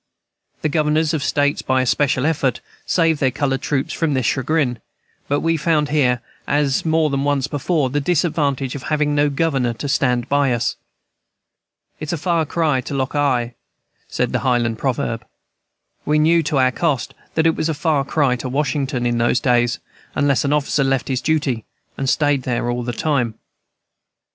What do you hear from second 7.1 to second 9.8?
than once before, the disadvantage of having no governor